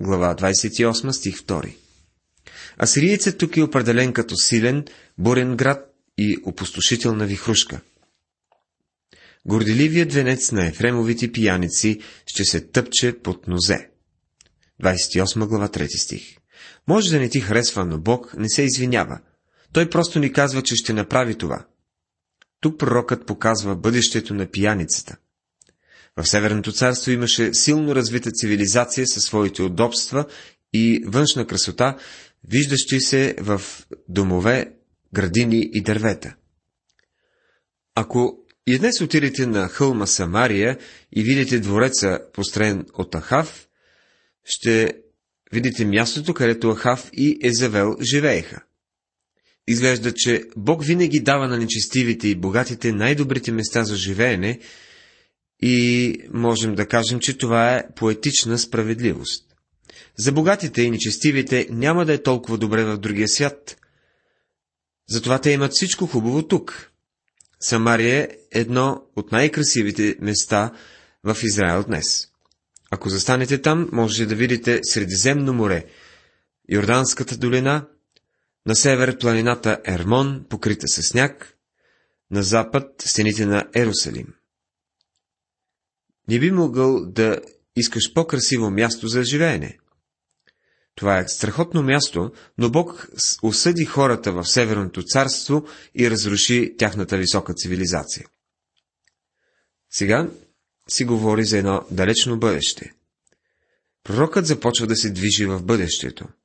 Глава 0.00 0.36
28, 0.36 1.10
стих 1.10 1.38
2 1.38 1.74
Асириецът 2.82 3.38
тук 3.38 3.56
е 3.56 3.62
определен 3.62 4.12
като 4.12 4.36
силен, 4.36 4.84
бурен 5.18 5.56
град 5.56 5.94
и 6.18 6.38
опустошителна 6.44 7.26
вихрушка. 7.26 7.80
Горделивият 9.46 10.12
венец 10.12 10.52
на 10.52 10.66
Ефремовите 10.66 11.32
пияници 11.32 12.00
ще 12.26 12.44
се 12.44 12.60
тъпче 12.60 13.18
под 13.22 13.48
нозе. 13.48 13.88
28 14.82 15.46
глава 15.46 15.68
3 15.68 16.02
стих 16.02 16.36
Може 16.88 17.10
да 17.10 17.20
не 17.20 17.28
ти 17.28 17.40
харесва, 17.40 17.84
но 17.84 17.98
Бог 17.98 18.34
не 18.38 18.48
се 18.48 18.62
извинява– 18.62 19.20
той 19.72 19.90
просто 19.90 20.18
ни 20.18 20.32
казва, 20.32 20.62
че 20.62 20.76
ще 20.76 20.92
направи 20.92 21.38
това. 21.38 21.66
Тук 22.60 22.78
пророкът 22.78 23.26
показва 23.26 23.76
бъдещето 23.76 24.34
на 24.34 24.46
пияницата. 24.46 25.16
В 26.16 26.26
Северното 26.26 26.72
царство 26.72 27.10
имаше 27.10 27.54
силно 27.54 27.94
развита 27.94 28.30
цивилизация 28.30 29.06
със 29.06 29.24
своите 29.24 29.62
удобства 29.62 30.26
и 30.72 31.04
външна 31.06 31.46
красота, 31.46 31.96
виждащи 32.48 33.00
се 33.00 33.36
в 33.40 33.62
домове, 34.08 34.72
градини 35.14 35.70
и 35.72 35.82
дървета. 35.82 36.34
Ако 37.94 38.38
и 38.66 38.78
днес 38.78 39.00
отидете 39.00 39.46
на 39.46 39.68
хълма 39.68 40.06
Самария 40.06 40.78
и 41.12 41.22
видите 41.22 41.60
двореца, 41.60 42.20
построен 42.32 42.86
от 42.94 43.14
Ахав, 43.14 43.68
ще 44.44 45.01
видите 45.52 45.84
мястото, 45.84 46.34
където 46.34 46.74
Ахав 46.74 47.10
и 47.12 47.38
Езавел 47.42 47.96
живееха. 48.02 48.62
Изглежда, 49.68 50.12
че 50.14 50.44
Бог 50.56 50.84
винаги 50.84 51.20
дава 51.20 51.48
на 51.48 51.58
нечестивите 51.58 52.28
и 52.28 52.34
богатите 52.34 52.92
най-добрите 52.92 53.52
места 53.52 53.84
за 53.84 53.96
живеене 53.96 54.58
и 55.62 56.18
можем 56.34 56.74
да 56.74 56.88
кажем, 56.88 57.20
че 57.20 57.38
това 57.38 57.76
е 57.76 57.94
поетична 57.96 58.58
справедливост. 58.58 59.44
За 60.18 60.32
богатите 60.32 60.82
и 60.82 60.90
нечестивите 60.90 61.66
няма 61.70 62.04
да 62.04 62.12
е 62.12 62.22
толкова 62.22 62.58
добре 62.58 62.84
в 62.84 62.98
другия 62.98 63.28
свят. 63.28 63.76
Затова 65.08 65.38
те 65.38 65.50
имат 65.50 65.72
всичко 65.72 66.06
хубаво 66.06 66.48
тук. 66.48 66.90
Самария 67.60 68.22
е 68.22 68.28
едно 68.50 69.02
от 69.16 69.32
най-красивите 69.32 70.16
места 70.20 70.72
в 71.24 71.36
Израел 71.42 71.84
днес. 71.84 72.31
Ако 72.94 73.08
застанете 73.08 73.62
там, 73.62 73.88
можете 73.92 74.26
да 74.26 74.34
видите 74.34 74.80
Средиземно 74.82 75.52
море, 75.52 75.84
Йорданската 76.68 77.36
долина 77.36 77.88
на 78.66 78.74
север 78.74 79.18
планината 79.18 79.80
Ермон, 79.86 80.46
покрита 80.48 80.88
с 80.88 81.02
сняг, 81.02 81.58
на 82.30 82.42
запад 82.42 83.02
стените 83.06 83.46
на 83.46 83.68
Ерусалим. 83.74 84.34
Не 86.28 86.38
би 86.38 86.50
могъл 86.50 87.06
да 87.06 87.40
искаш 87.76 88.12
по-красиво 88.12 88.70
място 88.70 89.08
за 89.08 89.24
живеене. 89.24 89.78
Това 90.94 91.18
е 91.18 91.28
страхотно 91.28 91.82
място, 91.82 92.32
но 92.58 92.70
Бог 92.70 93.08
осъди 93.42 93.84
хората 93.84 94.32
в 94.32 94.44
Северното 94.44 95.02
царство 95.02 95.66
и 95.94 96.10
разруши 96.10 96.74
тяхната 96.78 97.16
висока 97.16 97.54
цивилизация. 97.54 98.26
Сега 99.90 100.30
си 100.92 101.04
говори 101.04 101.44
за 101.44 101.58
едно 101.58 101.82
далечно 101.90 102.38
бъдеще. 102.38 102.92
Пророкът 104.04 104.46
започва 104.46 104.86
да 104.86 104.96
се 104.96 105.10
движи 105.10 105.46
в 105.46 105.62
бъдещето– 105.62 106.24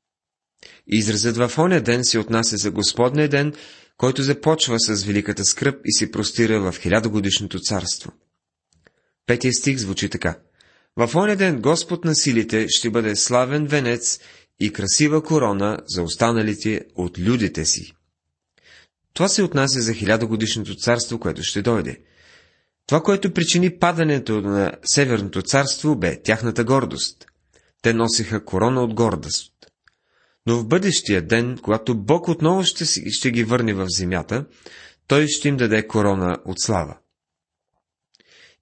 Изразът 0.88 1.38
в 1.38 1.58
оня 1.58 1.82
ден 1.82 2.06
се 2.06 2.20
отнася 2.20 2.58
за 2.58 2.72
Господния 2.72 3.30
ден, 3.30 3.54
който 3.98 4.24
започва 4.24 4.80
с 4.80 5.04
великата 5.04 5.46
скръп 5.46 5.82
и 5.86 5.94
се 5.94 6.12
простира 6.12 6.60
в 6.60 6.80
хилядогодишното 6.80 7.60
царство. 7.60 8.12
Петия 9.26 9.54
стих 9.54 9.78
звучи 9.78 10.10
така. 10.10 10.40
В 10.96 11.16
оня 11.16 11.36
ден 11.36 11.62
Господ 11.62 12.06
на 12.06 12.16
силите 12.16 12.66
ще 12.70 12.90
бъде 12.90 13.16
славен 13.16 13.68
венец 13.68 14.20
и 14.60 14.74
красива 14.74 15.24
корона 15.24 15.80
за 15.88 16.04
останалите 16.04 16.82
от 16.96 17.20
людите 17.20 17.66
си. 17.66 17.94
Това 19.14 19.28
се 19.28 19.44
отнася 19.44 19.82
за 19.82 19.94
хилядогодишното 19.94 20.76
царство, 20.76 21.20
което 21.20 21.44
ще 21.44 21.62
дойде. 21.62 22.00
Това, 22.88 23.04
което 23.04 23.34
причини 23.34 23.80
падането 23.80 24.42
на 24.42 24.72
Северното 24.86 25.42
царство, 25.42 25.96
бе 25.96 26.22
тяхната 26.22 26.64
гордост. 26.64 27.26
Те 27.82 27.94
носиха 27.94 28.46
корона 28.46 28.84
от 28.84 28.94
гордост. 28.94 29.54
Но 30.46 30.58
в 30.58 30.68
бъдещия 30.68 31.28
ден, 31.28 31.58
когато 31.62 31.98
Бог 31.98 32.28
отново 32.28 32.64
ще, 32.64 32.86
ще 33.12 33.32
ги 33.32 33.44
върне 33.44 33.74
в 33.74 33.86
земята, 33.90 34.46
той 35.08 35.28
ще 35.28 35.48
им 35.48 35.58
даде 35.58 35.88
корона 35.88 36.38
от 36.46 36.60
слава. 36.60 36.98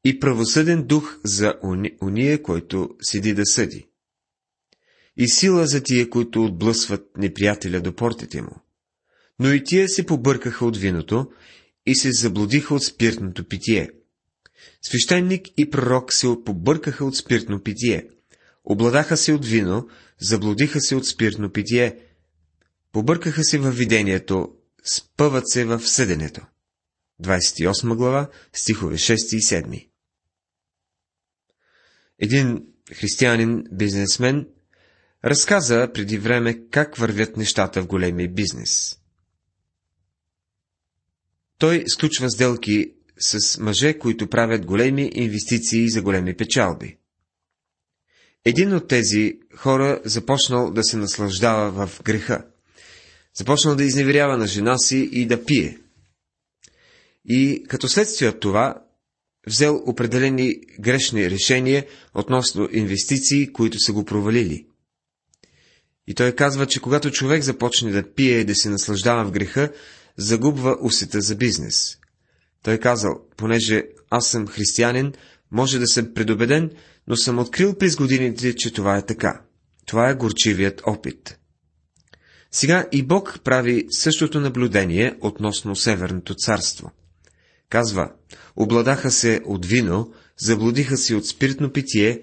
И 0.04 0.20
правосъден 0.20 0.84
дух 0.84 1.20
за 1.24 1.54
уния, 2.02 2.44
който 2.44 2.90
седи 3.02 3.34
да 3.34 3.46
съди. 3.46 3.88
И 5.18 5.28
сила 5.28 5.68
за 5.68 5.84
тия, 5.84 6.10
които 6.10 6.46
отблъсват 6.46 7.18
неприятеля 7.18 7.82
до 7.82 7.96
портите 7.96 8.42
му. 8.42 8.62
Но 9.40 9.54
и 9.54 9.64
тия 9.64 9.90
се 9.90 10.06
побъркаха 10.06 10.66
от 10.66 10.78
виното 10.78 11.32
и 11.86 11.96
се 11.96 12.12
заблудиха 12.12 12.76
от 12.76 12.84
спиртното 12.84 13.48
питие. 13.48 13.90
Свещеник 14.86 15.48
и 15.58 15.70
пророк 15.70 16.14
се 16.14 16.28
побъркаха 16.46 17.06
от 17.06 17.18
спиртно 17.18 17.64
питие. 17.64 18.10
Обладаха 18.64 19.18
се 19.18 19.34
от 19.34 19.46
вино, 19.46 19.88
заблудиха 20.22 20.82
се 20.82 20.96
от 20.96 21.08
спиртно 21.08 21.52
питие, 21.52 22.00
побъркаха 22.92 23.44
се 23.44 23.58
във 23.58 23.78
видението, 23.78 24.56
спъват 24.84 25.50
се 25.50 25.66
в 25.66 25.88
съденето. 25.88 26.42
28 27.24 27.96
глава, 27.96 28.30
стихове 28.54 28.96
6 28.96 29.36
и 29.36 29.42
7. 29.42 29.88
Един 32.20 32.66
християнин, 32.94 33.64
бизнесмен, 33.72 34.48
разказа 35.24 35.90
преди 35.94 36.18
време 36.18 36.70
как 36.72 36.98
вървят 36.98 37.38
нещата 37.38 37.82
в 37.82 37.88
големия 37.88 38.30
бизнес. 38.30 39.00
Той 41.58 41.84
сключва 41.88 42.30
сделки 42.30 42.95
с 43.20 43.58
мъже, 43.60 44.00
които 44.00 44.30
правят 44.30 44.66
големи 44.66 45.12
инвестиции 45.14 45.90
за 45.90 46.02
големи 46.02 46.38
печалби. 46.38 46.98
Един 48.46 48.74
от 48.74 48.88
тези 48.88 49.40
хора 49.56 50.02
започнал 50.06 50.72
да 50.72 50.84
се 50.84 50.98
наслаждава 50.98 51.88
в 51.88 52.02
греха. 52.04 52.46
Започнал 53.34 53.76
да 53.76 53.84
изневерява 53.84 54.38
на 54.38 54.48
жена 54.48 54.78
си 54.78 55.10
и 55.12 55.26
да 55.26 55.46
пие. 55.46 55.78
и 57.26 57.64
като 57.68 57.88
следствие 57.88 58.30
от 58.30 58.40
това 58.40 58.86
взел 59.48 59.84
определени 59.86 60.56
грешни 60.80 61.30
решения 61.30 61.86
относно 62.14 62.70
инвестиции, 62.72 63.54
които 63.54 63.80
са 63.80 63.94
го 63.94 64.06
провалили. 64.06 64.68
И 66.08 66.14
той 66.14 66.32
казва, 66.32 66.68
че 66.68 66.80
когато 66.80 67.12
човек 67.12 67.44
започне 67.44 67.92
да 67.92 68.14
пие 68.14 68.40
и 68.40 68.46
да 68.46 68.56
се 68.56 68.70
наслаждава 68.70 69.26
в 69.26 69.32
греха, 69.32 69.72
загубва 70.18 70.78
усета 70.82 71.22
за 71.22 71.36
бизнес. 71.36 71.98
Той 72.66 72.78
казал, 72.78 73.20
понеже 73.38 73.84
аз 74.10 74.28
съм 74.28 74.48
християнин, 74.48 75.14
може 75.52 75.80
да 75.80 75.88
съм 75.88 76.14
предубеден, 76.14 76.72
но 77.08 77.16
съм 77.16 77.40
открил 77.40 77.78
през 77.78 77.96
годините, 77.96 78.56
че 78.56 78.74
това 78.74 78.98
е 78.98 79.06
така. 79.06 79.42
Това 79.86 80.10
е 80.10 80.16
горчивият 80.16 80.82
опит. 80.86 81.40
Сега 82.52 82.88
и 82.92 83.04
Бог 83.04 83.40
прави 83.44 83.86
същото 83.90 84.40
наблюдение 84.40 85.18
относно 85.22 85.76
Северното 85.76 86.36
царство. 86.36 86.92
Казва, 87.70 88.12
обладаха 88.56 89.12
се 89.12 89.42
от 89.46 89.66
вино, 89.66 90.14
заблудиха 90.38 90.98
се 90.98 91.16
от 91.16 91.28
спиртно 91.28 91.72
питие, 91.72 92.22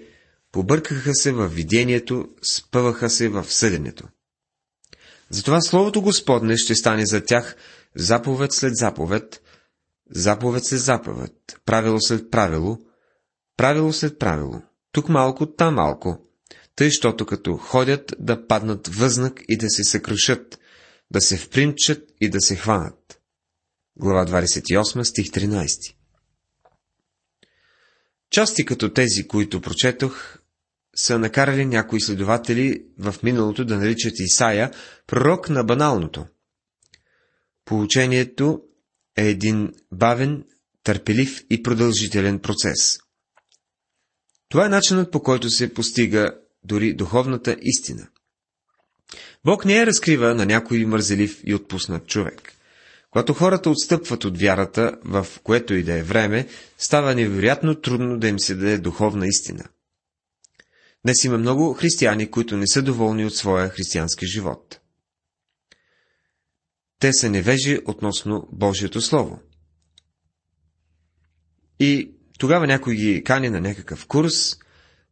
побъркаха 0.51 1.13
се 1.13 1.31
в 1.31 1.47
видението, 1.47 2.27
спъваха 2.41 3.09
се 3.09 3.29
в 3.29 3.45
съденето. 3.49 4.07
Затова 5.29 5.61
Словото 5.61 6.01
Господне 6.01 6.57
ще 6.57 6.75
стане 6.75 7.05
за 7.05 7.21
тях 7.21 7.55
заповед 7.95 8.53
след 8.53 8.75
заповед, 8.75 9.42
заповед 10.11 10.65
след 10.65 10.79
заповед, 10.79 11.33
правило 11.65 12.01
след 12.01 12.31
правило, 12.31 12.79
правило 13.57 13.93
след 13.93 14.19
правило, 14.19 14.61
тук 14.91 15.09
малко, 15.09 15.45
там 15.45 15.75
малко, 15.75 16.27
тъй, 16.75 16.89
щото 16.89 17.25
като 17.25 17.57
ходят 17.57 18.13
да 18.19 18.47
паднат 18.47 18.87
възнак 18.87 19.41
и 19.47 19.57
да 19.57 19.69
се 19.69 19.83
съкрушат, 19.83 20.59
да 21.11 21.21
се 21.21 21.37
впримчат 21.37 22.09
и 22.21 22.29
да 22.29 22.41
се 22.41 22.55
хванат. 22.55 23.19
Глава 23.97 24.25
28, 24.25 25.03
стих 25.03 25.25
13 25.25 25.95
Части 28.29 28.65
като 28.65 28.93
тези, 28.93 29.27
които 29.27 29.61
прочетох, 29.61 30.37
са 30.95 31.19
накарали 31.19 31.65
някои 31.65 32.01
следователи 32.01 32.85
в 32.99 33.15
миналото 33.23 33.65
да 33.65 33.77
наричат 33.77 34.19
Исаия 34.19 34.71
пророк 35.07 35.49
на 35.49 35.63
баналното. 35.63 36.25
Получението 37.65 38.61
е 39.17 39.27
един 39.27 39.73
бавен, 39.91 40.43
търпелив 40.83 41.43
и 41.49 41.63
продължителен 41.63 42.39
процес. 42.39 42.99
Това 44.49 44.65
е 44.65 44.69
начинът 44.69 45.11
по 45.11 45.23
който 45.23 45.49
се 45.49 45.73
постига 45.73 46.35
дори 46.63 46.93
духовната 46.93 47.57
истина. 47.61 48.07
Бог 49.45 49.65
не 49.65 49.73
я 49.73 49.85
разкрива 49.85 50.35
на 50.35 50.45
някой 50.45 50.85
мързелив 50.85 51.41
и 51.45 51.55
отпуснат 51.55 52.07
човек. 52.07 52.53
Когато 53.11 53.33
хората 53.33 53.69
отстъпват 53.69 54.25
от 54.25 54.37
вярата, 54.37 54.97
в 55.05 55.27
което 55.43 55.73
и 55.73 55.83
да 55.83 55.93
е 55.93 56.03
време, 56.03 56.47
става 56.77 57.15
невероятно 57.15 57.75
трудно 57.75 58.19
да 58.19 58.27
им 58.27 58.39
се 58.39 58.55
даде 58.55 58.77
духовна 58.77 59.27
истина. 59.27 59.63
Днес 61.05 61.23
има 61.23 61.37
много 61.37 61.73
християни, 61.73 62.31
които 62.31 62.57
не 62.57 62.67
са 62.67 62.81
доволни 62.81 63.25
от 63.25 63.35
своя 63.35 63.69
християнски 63.69 64.25
живот. 64.27 64.79
Те 67.03 67.13
са 67.13 67.29
невежи 67.29 67.79
относно 67.85 68.47
Божието 68.51 69.01
Слово. 69.01 69.39
И 71.79 72.11
тогава 72.39 72.67
някой 72.67 72.95
ги 72.95 73.23
кани 73.23 73.49
на 73.49 73.61
някакъв 73.61 74.07
курс, 74.07 74.55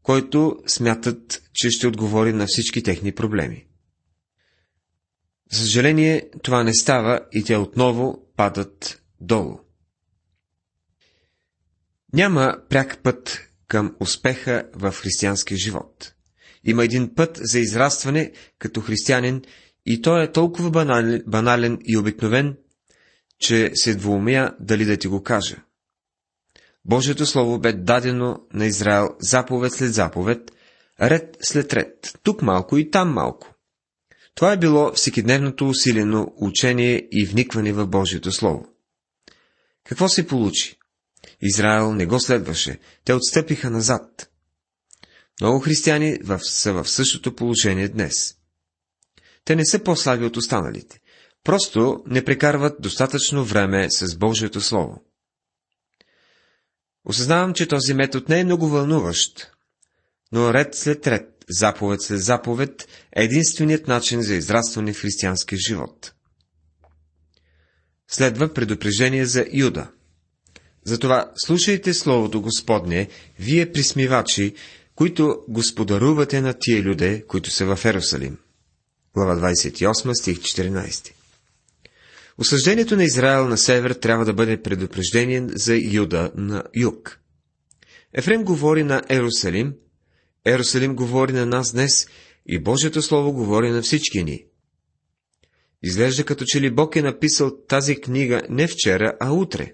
който 0.03 0.57
смятат, 0.67 1.41
че 1.53 1.69
ще 1.69 1.87
отговори 1.87 2.33
на 2.33 2.47
всички 2.47 2.83
техни 2.83 3.11
проблеми. 3.11 3.67
За 5.51 5.59
съжаление, 5.59 6.29
това 6.43 6.63
не 6.63 6.73
става 6.73 7.19
и 7.31 7.43
те 7.43 7.55
отново 7.55 8.27
падат 8.37 9.01
долу. 9.21 9.59
Няма 12.13 12.57
пряк 12.69 13.03
път 13.03 13.39
към 13.67 13.95
успеха 13.99 14.69
в 14.73 14.91
християнския 14.91 15.57
живот. 15.57 16.13
Има 16.63 16.85
един 16.85 17.15
път 17.15 17.39
за 17.41 17.59
израстване 17.59 18.31
като 18.59 18.81
християнин 18.81 19.41
и 19.85 20.01
той 20.01 20.23
е 20.23 20.31
толкова 20.31 20.69
банален, 20.69 21.23
банален 21.27 21.79
и 21.85 21.97
обикновен, 21.97 22.57
че 23.39 23.71
се 23.75 23.95
двумя 23.95 24.51
дали 24.59 24.85
да 24.85 24.97
ти 24.97 25.07
го 25.07 25.23
кажа. 25.23 25.57
Божието 26.85 27.25
Слово 27.25 27.59
бе 27.59 27.73
дадено 27.73 28.39
на 28.53 28.65
Израел 28.65 29.09
заповед 29.19 29.73
след 29.73 29.93
заповед, 29.93 30.51
ред 31.01 31.37
след 31.41 31.73
ред, 31.73 32.19
тук 32.23 32.41
малко 32.41 32.77
и 32.77 32.91
там 32.91 33.13
малко. 33.13 33.55
Това 34.35 34.51
е 34.51 34.57
било 34.57 34.91
всекидневното 34.93 35.69
усилено 35.69 36.33
учение 36.35 37.07
и 37.11 37.25
вникване 37.25 37.73
в 37.73 37.87
Божието 37.87 38.31
Слово. 38.31 38.67
Какво 39.83 40.09
се 40.09 40.27
получи? 40.27 40.77
Израел 41.41 41.93
не 41.93 42.05
го 42.05 42.19
следваше, 42.19 42.79
те 43.05 43.13
отстъпиха 43.13 43.69
назад. 43.69 44.29
Много 45.41 45.59
християни 45.59 46.17
са 46.39 46.73
в 46.73 46.89
същото 46.89 47.35
положение 47.35 47.87
днес. 47.87 48.35
Те 49.45 49.55
не 49.55 49.65
са 49.65 49.83
по-слаби 49.83 50.25
от 50.25 50.37
останалите. 50.37 50.99
Просто 51.43 52.03
не 52.07 52.25
прекарват 52.25 52.81
достатъчно 52.81 53.45
време 53.45 53.87
с 53.89 54.17
Божието 54.17 54.61
Слово. 54.61 55.03
Осъзнавам, 57.05 57.53
че 57.53 57.67
този 57.67 57.93
метод 57.93 58.25
не 58.29 58.39
е 58.39 58.43
много 58.43 58.67
вълнуващ, 58.67 59.51
но 60.31 60.53
ред 60.53 60.75
след 60.75 61.07
ред, 61.07 61.45
заповед 61.49 62.01
след 62.01 62.21
заповед 62.21 62.87
е 63.15 63.23
единственият 63.23 63.87
начин 63.87 64.21
за 64.21 64.35
израстване 64.35 64.93
в 64.93 65.01
християнския 65.01 65.59
живот. 65.67 66.13
Следва 68.07 68.53
предупреждение 68.53 69.25
за 69.25 69.45
Юда. 69.53 69.91
Затова 70.83 71.31
слушайте 71.35 71.93
Словото 71.93 72.41
Господне, 72.41 73.07
вие 73.39 73.71
присмивачи, 73.71 74.55
които 74.95 75.43
господарувате 75.49 76.41
на 76.41 76.53
тия 76.59 76.83
люде, 76.83 77.23
които 77.27 77.51
са 77.51 77.75
в 77.75 77.85
Ерусалим. 77.85 78.37
Глава 79.13 79.35
28, 79.35 80.13
стих 80.13 80.39
14 80.39 81.11
Осъждението 82.37 82.95
на 82.95 83.03
Израел 83.03 83.47
на 83.47 83.57
север 83.57 83.91
трябва 83.91 84.25
да 84.25 84.33
бъде 84.33 84.61
предупреждение 84.61 85.47
за 85.55 85.75
Юда 85.75 86.31
на 86.35 86.63
юг. 86.75 87.19
Ефрем 88.13 88.43
говори 88.43 88.83
на 88.83 89.03
Ерусалим, 89.09 89.73
Ерусалим 90.45 90.95
говори 90.95 91.33
на 91.33 91.45
нас 91.45 91.71
днес 91.73 92.07
и 92.45 92.59
Божието 92.59 93.01
Слово 93.01 93.33
говори 93.33 93.69
на 93.69 93.81
всички 93.81 94.23
ни. 94.23 94.45
Изглежда 95.83 96.25
като 96.25 96.45
че 96.45 96.61
ли 96.61 96.71
Бог 96.71 96.95
е 96.95 97.01
написал 97.01 97.57
тази 97.65 97.95
книга 97.95 98.41
не 98.49 98.67
вчера, 98.67 99.17
а 99.19 99.31
утре. 99.31 99.73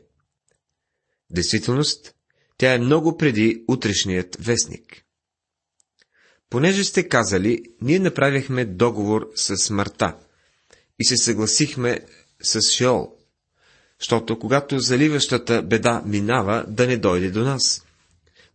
В 1.29 1.33
действителност, 1.33 2.15
тя 2.57 2.73
е 2.73 2.79
много 2.79 3.17
преди 3.17 3.63
утрешният 3.67 4.37
вестник. 4.39 5.06
Понеже 6.49 6.83
сте 6.83 7.07
казали, 7.09 7.63
ние 7.81 7.99
направихме 7.99 8.65
договор 8.65 9.29
с 9.35 9.57
смъртта 9.57 10.15
и 10.99 11.05
се 11.05 11.17
съгласихме 11.17 11.99
с 12.43 12.61
Шеол, 12.61 13.13
защото 13.99 14.39
когато 14.39 14.79
заливащата 14.79 15.61
беда 15.61 16.03
минава, 16.05 16.65
да 16.67 16.87
не 16.87 16.97
дойде 16.97 17.29
до 17.31 17.43
нас. 17.43 17.83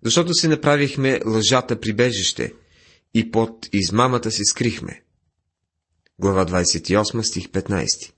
Защото 0.05 0.35
си 0.35 0.49
направихме 0.49 1.21
лъжата 1.27 1.81
прибежище 1.81 2.53
и 3.15 3.31
под 3.31 3.69
измамата 3.73 4.31
си 4.31 4.45
скрихме. 4.45 5.03
Глава 6.19 6.47
28, 6.47 7.23
стих 7.23 7.49
15 7.49 8.13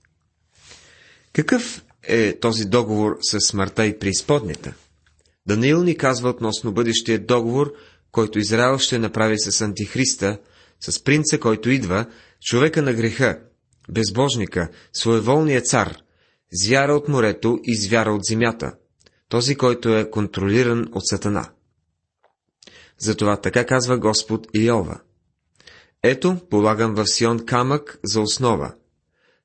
Какъв 1.33 1.85
е 2.03 2.39
този 2.39 2.65
договор 2.65 3.17
с 3.21 3.39
смъртта 3.39 3.85
и 3.85 3.99
преизподнята? 3.99 4.73
Даниил 5.45 5.83
ни 5.83 5.97
казва 5.97 6.29
относно 6.29 6.71
бъдещия 6.71 7.19
договор, 7.19 7.73
който 8.15 8.39
Израел 8.39 8.77
ще 8.77 8.99
направи 8.99 9.39
с 9.39 9.61
Антихриста, 9.61 10.39
с 10.79 11.03
принца, 11.03 11.39
който 11.39 11.69
идва, 11.69 12.05
човека 12.41 12.81
на 12.81 12.93
греха, 12.93 13.39
безбожника, 13.89 14.69
своеволния 14.93 15.61
цар, 15.61 15.97
звяра 16.53 16.93
от 16.93 17.07
морето 17.07 17.59
и 17.63 17.77
звяра 17.77 18.11
от 18.11 18.23
земята, 18.23 18.73
този, 19.29 19.55
който 19.55 19.97
е 19.97 20.09
контролиран 20.09 20.87
от 20.91 21.07
Сатана. 21.07 21.49
Затова 22.97 23.41
така 23.41 23.65
казва 23.65 23.97
Господ 23.97 24.47
Иова. 24.53 24.99
Ето, 26.03 26.37
полагам 26.49 26.95
в 26.95 27.07
Сион 27.07 27.45
камък 27.45 27.99
за 28.03 28.21
основа. 28.21 28.73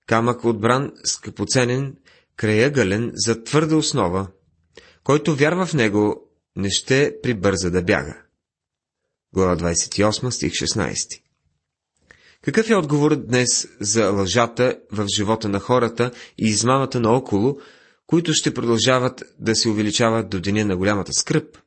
Камък 0.06 0.44
отбран, 0.44 0.92
скъпоценен, 1.04 1.96
краягален 2.36 3.12
за 3.14 3.44
твърда 3.44 3.76
основа, 3.76 4.26
който 5.04 5.34
вярва 5.34 5.66
в 5.66 5.74
него, 5.74 6.30
не 6.56 6.70
ще 6.70 7.16
прибърза 7.22 7.70
да 7.70 7.82
бяга. 7.82 8.29
Глава 9.34 9.56
28, 9.56 10.30
стих 10.30 10.52
16 10.52 11.20
какъв 12.42 12.70
е 12.70 12.74
отговорът 12.74 13.26
днес 13.28 13.68
за 13.80 14.10
лъжата 14.10 14.78
в 14.92 15.06
живота 15.16 15.48
на 15.48 15.60
хората 15.60 16.10
и 16.38 16.48
измамата 16.48 17.00
наоколо, 17.00 17.58
които 18.06 18.32
ще 18.32 18.54
продължават 18.54 19.22
да 19.38 19.54
се 19.54 19.68
увеличават 19.68 20.30
до 20.30 20.40
деня 20.40 20.64
на 20.64 20.76
голямата 20.76 21.12
скръп? 21.12 21.58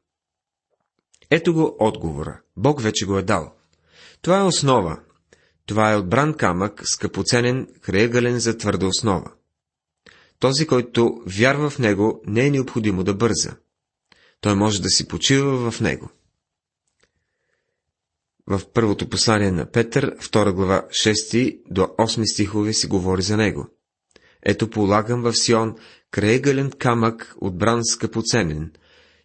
Ето 1.29 1.53
го 1.53 1.75
отговора. 1.79 2.41
Бог 2.57 2.81
вече 2.81 3.05
го 3.05 3.17
е 3.17 3.23
дал. 3.23 3.53
Това 4.21 4.39
е 4.39 4.43
основа. 4.43 4.99
Това 5.65 5.91
е 5.91 5.95
отбран 5.95 6.33
камък, 6.33 6.81
скъпоценен, 6.85 7.67
крайъгълен 7.81 8.39
за 8.39 8.57
твърда 8.57 8.85
основа. 8.85 9.31
този, 10.39 10.67
който 10.67 11.21
вярва 11.25 11.69
в 11.69 11.79
него, 11.79 12.21
не 12.27 12.45
е 12.45 12.51
необходимо 12.51 13.03
да 13.03 13.13
бърза. 13.13 13.55
Той 14.41 14.55
може 14.55 14.81
да 14.81 14.89
си 14.89 15.07
почива 15.07 15.71
в 15.71 15.81
него. 15.81 16.09
В 18.47 18.61
първото 18.73 19.09
послание 19.09 19.51
на 19.51 19.71
Петър, 19.71 20.17
2 20.17 20.53
глава 20.53 20.87
6 20.89 21.61
до 21.69 21.81
8 21.81 22.33
стихове 22.33 22.73
си 22.73 22.87
говори 22.87 23.21
за 23.21 23.37
него. 23.37 23.67
Ето 24.43 24.69
полагам 24.69 25.21
в 25.21 25.33
Сион 25.33 25.75
крайгален 26.11 26.71
камък, 26.71 27.35
отбран 27.41 27.85
скъпоценен, 27.85 28.71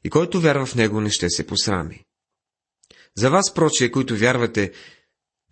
и 0.04 0.10
който 0.10 0.40
вярва 0.40 0.66
в 0.66 0.74
него 0.74 1.00
не 1.00 1.10
ще 1.10 1.30
се 1.30 1.46
посрами. 1.46 2.04
За 3.16 3.30
вас, 3.30 3.54
прочие, 3.54 3.90
които 3.90 4.16
вярвате, 4.16 4.72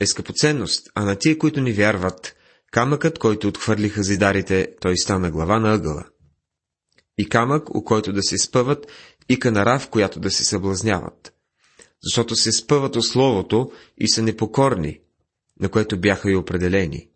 е 0.00 0.06
скъпоценност, 0.06 0.90
а 0.94 1.04
на 1.04 1.16
тия, 1.16 1.38
които 1.38 1.60
ни 1.60 1.72
вярват, 1.72 2.36
камъкът, 2.72 3.18
който 3.18 3.48
отхвърлиха 3.48 4.02
зидарите, 4.02 4.74
той 4.80 4.96
стана 4.96 5.30
глава 5.30 5.58
на 5.58 5.74
ъгъла. 5.74 6.04
И 7.18 7.28
камък, 7.28 7.74
у 7.74 7.84
който 7.84 8.12
да 8.12 8.22
се 8.22 8.38
спъват, 8.38 8.86
и 9.28 9.38
канара, 9.38 9.78
в 9.78 9.88
която 9.88 10.20
да 10.20 10.30
се 10.30 10.44
съблазняват. 10.44 11.35
Защото 12.06 12.36
се 12.36 12.52
спъват 12.52 12.96
от 12.96 13.06
Словото 13.06 13.72
и 13.98 14.08
са 14.08 14.22
непокорни, 14.22 15.00
на 15.60 15.68
което 15.68 16.00
бяха 16.00 16.30
и 16.30 16.36
определени. 16.36 17.08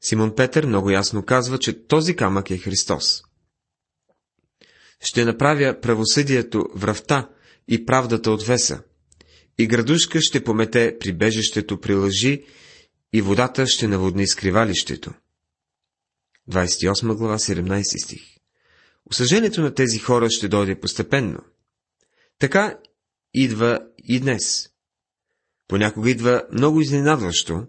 Симон 0.00 0.34
Петър 0.34 0.66
много 0.66 0.90
ясно 0.90 1.24
казва, 1.24 1.58
че 1.58 1.86
този 1.86 2.16
камък 2.16 2.50
е 2.50 2.58
Христос. 2.58 3.22
Ще 5.00 5.24
направя 5.24 5.80
правосъдието 5.80 6.64
връвта 6.74 7.30
и 7.68 7.86
правдата 7.86 8.30
от 8.30 8.42
веса, 8.42 8.82
и 9.58 9.66
градушка 9.66 10.20
ще 10.20 10.44
помете 10.44 10.96
прибежището 11.00 11.80
при 11.80 11.94
лъжи, 11.94 12.44
и 13.12 13.22
водата 13.22 13.66
ще 13.66 13.88
наводни 13.88 14.26
скривалището. 14.26 15.12
28 16.50 17.14
глава, 17.14 17.38
17 17.38 18.04
стих 18.04 18.22
Осъжението 19.06 19.60
на 19.60 19.74
тези 19.74 19.98
хора 19.98 20.30
ще 20.30 20.48
дойде 20.48 20.80
постепенно. 20.80 21.38
Така 22.38 22.78
идва 23.34 23.80
и 24.04 24.20
днес. 24.20 24.68
Понякога 25.68 26.10
идва 26.10 26.42
много 26.52 26.80
изненадващо, 26.80 27.66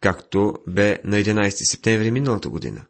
както 0.00 0.54
бе 0.68 0.98
на 1.04 1.16
11 1.16 1.70
септември 1.70 2.10
миналата 2.10 2.48
година. 2.48 2.84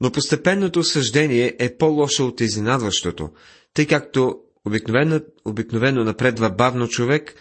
Но 0.00 0.12
постепенното 0.12 0.80
осъждение 0.80 1.56
е 1.58 1.76
по-лошо 1.76 2.26
от 2.26 2.40
изненадващото, 2.40 3.30
тъй 3.74 3.86
както 3.86 4.40
обикновено, 4.64 5.20
обикновено 5.44 6.04
напредва 6.04 6.50
бавно 6.50 6.88
човек 6.88 7.34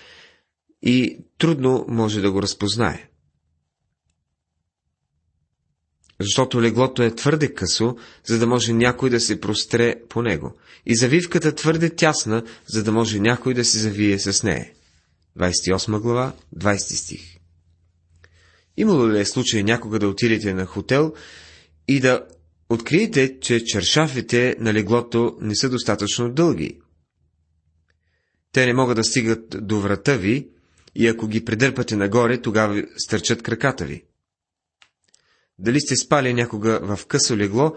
и 0.82 1.18
трудно 1.38 1.86
може 1.88 2.22
да 2.22 2.32
го 2.32 2.42
разпознае. 2.42 3.10
Защото 6.24 6.62
леглото 6.62 7.04
е 7.04 7.16
твърде 7.16 7.54
късо, 7.54 7.96
за 8.26 8.40
да 8.40 8.48
може 8.48 8.74
някой 8.74 9.10
да 9.10 9.20
се 9.20 9.40
простре 9.40 9.96
по 10.10 10.22
него, 10.22 10.54
и 10.86 10.96
завивката 10.96 11.56
твърде 11.56 11.90
тясна, 11.90 12.44
за 12.68 12.84
да 12.84 12.92
може 12.92 13.20
някой 13.20 13.54
да 13.54 13.66
се 13.66 13.80
завие 13.80 14.20
с 14.20 14.44
нея. 14.44 14.70
28 15.40 16.00
глава, 16.00 16.34
20 16.58 16.78
стих 16.78 17.22
Имало 18.78 19.10
ли 19.10 19.20
е 19.20 19.26
случай 19.26 19.64
някога 19.64 20.00
да 20.00 20.08
отидете 20.08 20.54
на 20.54 20.66
хотел 20.66 21.14
и 21.88 22.00
да 22.00 22.26
откриете, 22.70 23.40
че 23.40 23.66
чершафите 23.66 24.56
на 24.60 24.74
леглото 24.74 25.38
не 25.42 25.56
са 25.56 25.70
достатъчно 25.70 26.34
дълги? 26.34 26.80
Те 28.52 28.66
не 28.66 28.74
могат 28.74 28.96
да 28.96 29.04
стигат 29.04 29.68
до 29.68 29.80
врата 29.80 30.18
ви 30.18 30.50
и 30.96 31.08
ако 31.08 31.28
ги 31.28 31.46
предърпате 31.46 31.96
нагоре, 31.96 32.42
тогава 32.42 32.84
стърчат 32.98 33.44
краката 33.44 33.86
ви. 33.86 34.04
Дали 35.60 35.82
сте 35.82 35.96
спали 35.96 36.34
някога 36.34 36.80
в 36.84 37.06
късо 37.06 37.38
легло, 37.38 37.76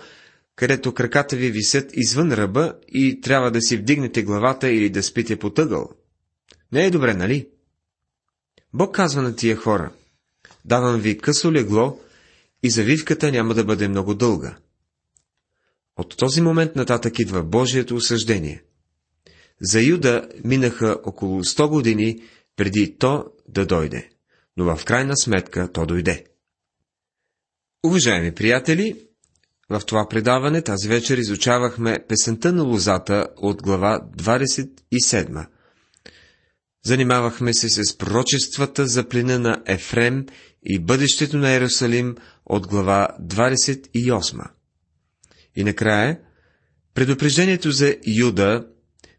където 0.56 0.94
краката 0.94 1.36
ви 1.36 1.50
висят 1.50 1.90
извън 1.92 2.32
ръба 2.32 2.74
и 2.88 3.20
трябва 3.20 3.50
да 3.50 3.60
си 3.60 3.76
вдигнете 3.76 4.22
главата 4.22 4.70
или 4.70 4.90
да 4.90 5.02
спите 5.02 5.36
по 5.36 5.50
тъгъл? 5.50 5.90
Не 6.72 6.86
е 6.86 6.90
добре, 6.90 7.14
нали? 7.14 7.48
Бог 8.74 8.94
казва 8.94 9.22
на 9.22 9.36
тия 9.36 9.56
хора– 9.56 9.92
Давам 10.66 11.00
ви 11.00 11.18
късо 11.18 11.52
легло 11.52 12.00
и 12.62 12.70
завивката 12.70 13.32
няма 13.32 13.54
да 13.54 13.64
бъде 13.64 13.88
много 13.88 14.14
дълга. 14.14 14.56
От 15.96 16.16
този 16.16 16.40
момент 16.40 16.76
нататък 16.76 17.18
идва 17.18 17.42
Божието 17.42 17.94
осъждение. 17.94 18.62
За 19.60 19.82
Юда 19.82 20.28
минаха 20.44 20.98
около 21.04 21.44
100 21.44 21.68
години 21.68 22.22
преди 22.56 22.98
то 22.98 23.24
да 23.48 23.66
дойде, 23.66 24.10
но 24.56 24.76
в 24.76 24.84
крайна 24.84 25.16
сметка 25.16 25.72
то 25.72 25.86
дойде. 25.86 26.24
Уважаеми 27.84 28.32
приятели, 28.34 29.06
в 29.70 29.80
това 29.86 30.08
предаване 30.08 30.62
тази 30.62 30.88
вечер 30.88 31.18
изучавахме 31.18 31.98
песента 32.08 32.52
на 32.52 32.62
лозата 32.62 33.26
от 33.36 33.62
глава 33.62 34.00
27. 34.16 35.46
Занимавахме 36.84 37.54
се 37.54 37.68
с 37.84 37.98
пророчествата 37.98 38.86
за 38.86 39.08
плена 39.08 39.38
на 39.38 39.62
Ефрем 39.66 40.26
и 40.62 40.78
бъдещето 40.78 41.36
на 41.36 41.50
Иерусалим 41.52 42.16
от 42.46 42.66
глава 42.66 43.08
28. 43.22 44.50
И 45.56 45.64
накрая, 45.64 46.20
предупреждението 46.94 47.70
за 47.70 47.96
Юда 48.06 48.66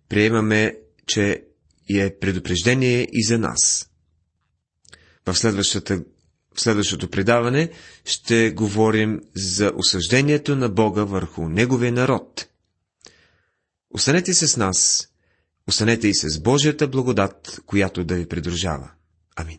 приемаме, 0.10 0.76
че 1.08 1.44
е 1.90 2.20
предупреждение 2.20 3.08
и 3.12 3.24
за 3.24 3.38
нас. 3.38 3.90
В, 5.26 5.36
следващата, 5.36 6.04
в 6.58 6.62
следващото 6.62 7.10
предаване 7.10 7.70
ще 8.06 8.52
говорим 8.52 9.22
за 9.36 9.72
осъждението 9.76 10.56
на 10.56 10.70
Бога 10.70 11.04
върху 11.04 11.50
Неговия 11.50 11.92
народ. 11.92 12.48
Останете 13.92 14.34
с 14.34 14.58
нас, 14.58 15.08
останете 15.68 16.08
и 16.08 16.14
с 16.16 16.40
Божията 16.40 16.88
благодат, 16.88 17.60
която 17.66 18.04
да 18.04 18.16
ви 18.16 18.28
придружава. 18.28 18.92
Амин. 19.36 19.56